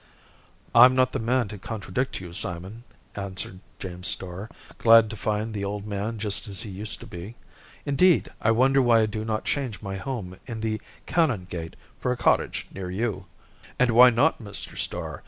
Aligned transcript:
"I'm 0.73 0.95
not 0.95 1.11
the 1.11 1.19
man 1.19 1.47
to 1.49 1.59
contradict 1.59 2.19
you, 2.19 2.33
Simon," 2.33 2.85
answered 3.15 3.59
James 3.77 4.07
Starr, 4.07 4.49
glad 4.79 5.11
to 5.11 5.15
find 5.15 5.53
the 5.53 5.63
old 5.63 5.85
man 5.85 6.17
just 6.17 6.47
as 6.47 6.63
he 6.63 6.71
used 6.71 6.99
to 7.01 7.05
be. 7.05 7.35
"Indeed, 7.85 8.29
I 8.41 8.49
wonder 8.49 8.81
why 8.81 9.01
I 9.01 9.05
do 9.05 9.23
not 9.23 9.45
change 9.45 9.79
my 9.83 9.97
home 9.97 10.37
in 10.47 10.61
the 10.61 10.81
Canongate 11.05 11.75
for 11.99 12.11
a 12.11 12.17
cottage 12.17 12.65
near 12.73 12.89
you." 12.89 13.27
"And 13.77 13.91
why 13.91 14.09
not, 14.09 14.39
Mr. 14.39 14.75
Starr? 14.75 15.19